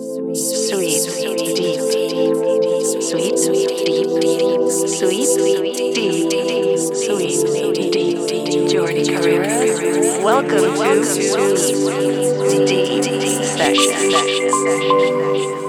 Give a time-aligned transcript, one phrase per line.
[0.00, 1.02] Sweet, sweet,
[1.36, 1.82] deep, deep,
[3.02, 4.08] sweet, sweet, deep,
[4.88, 6.30] sweet, sweet, deep,
[7.90, 9.04] deep, deep, Jordan
[10.24, 10.74] Welcome
[12.48, 13.04] to Deep
[13.44, 15.59] Session.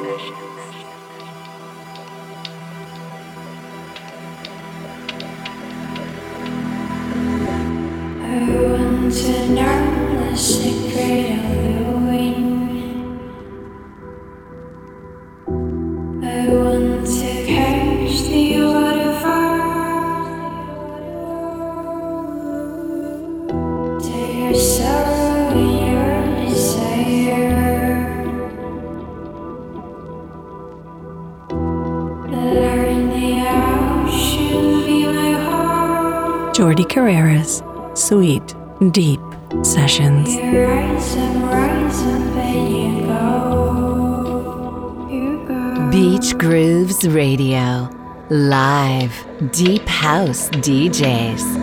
[49.52, 51.61] Deep House DJs.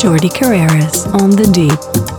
[0.00, 2.09] Jordi Carreras on the deep.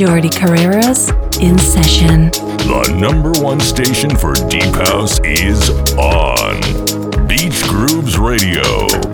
[0.00, 1.10] Jordi Carreras
[1.42, 2.30] in session.
[2.30, 9.09] The number one station for Deep House is on Beach Grooves Radio.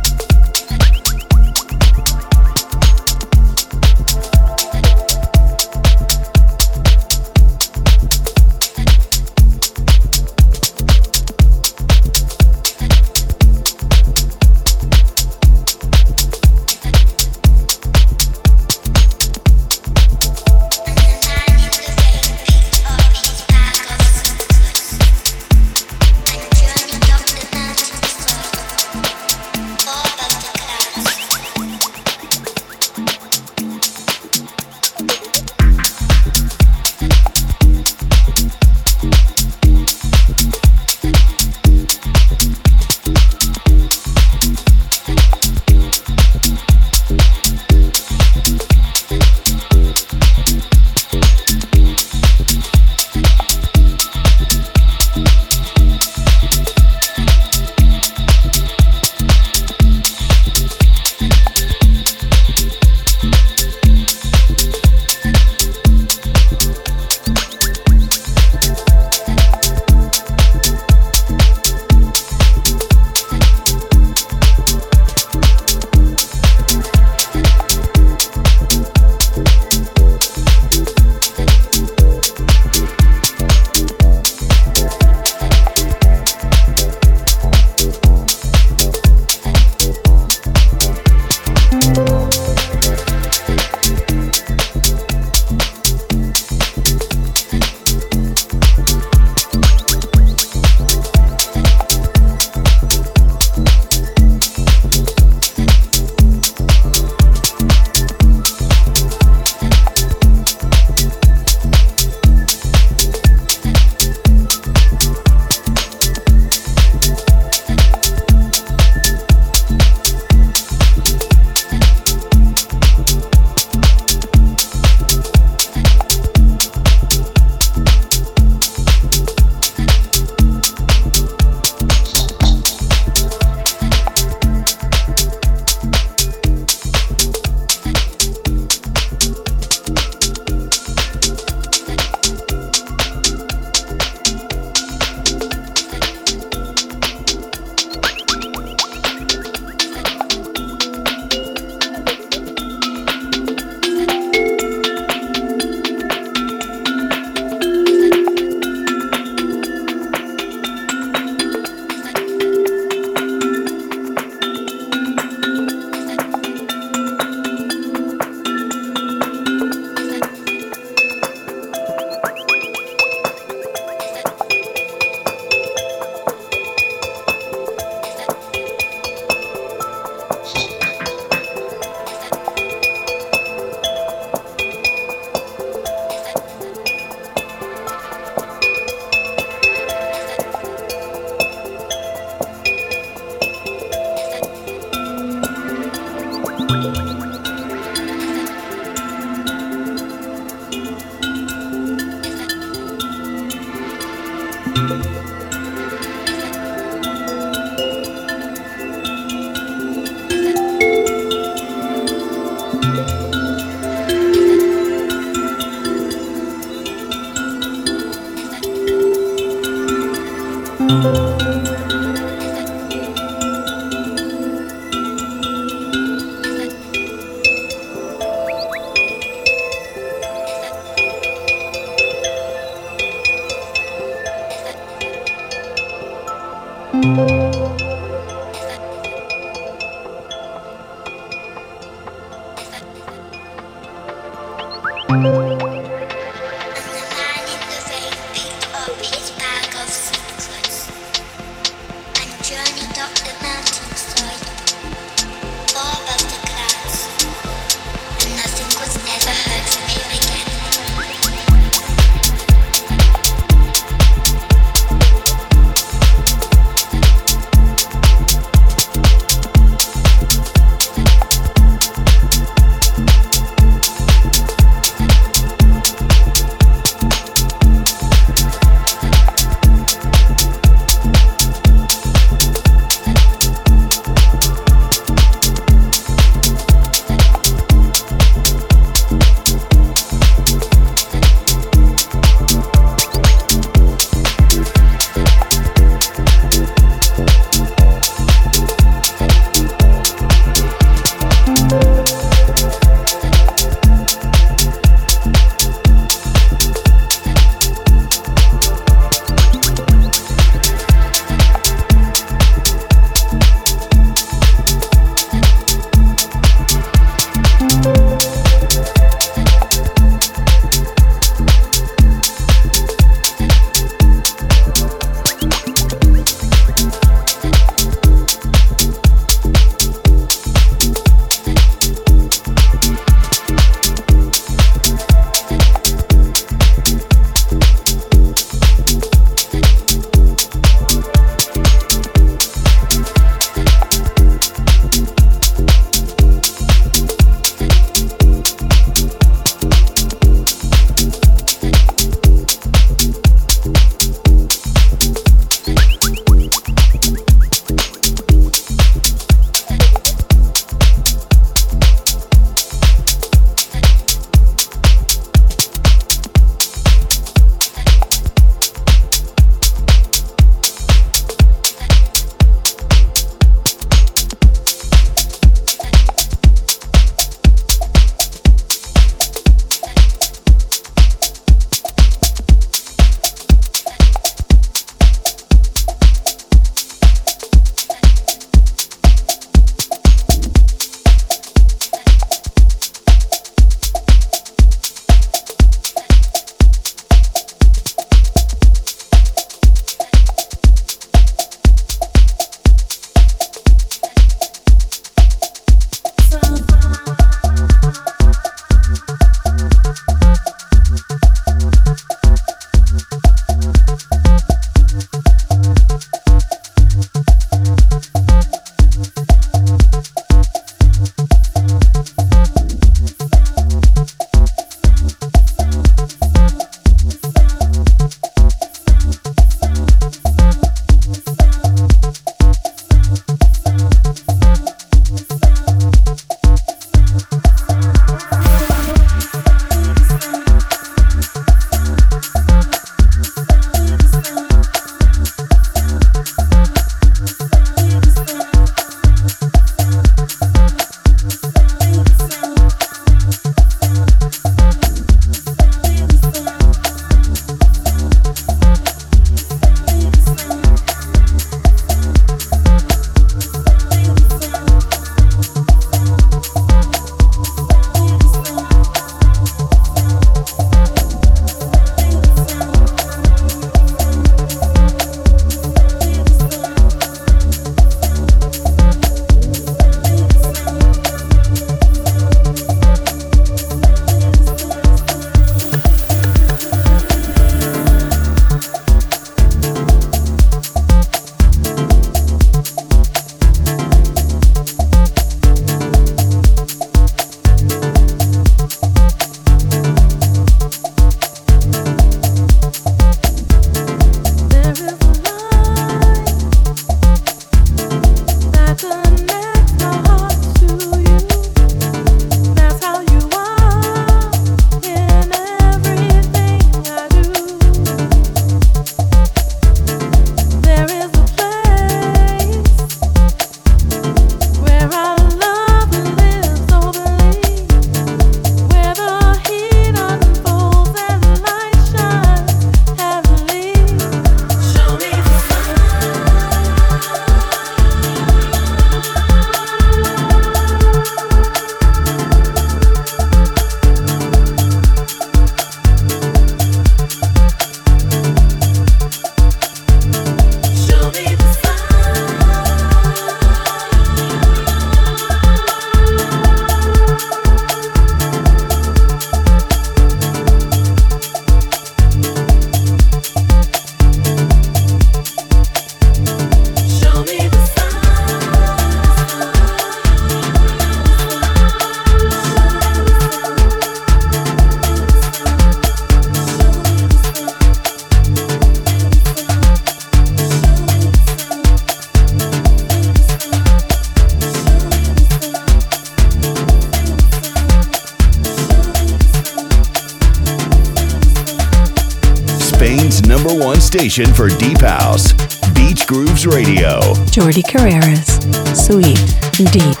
[593.61, 595.33] One station for Deep House,
[595.73, 596.99] Beach Grooves Radio.
[597.29, 598.41] Jordi Carreras,
[598.75, 600.00] Sweet Deep.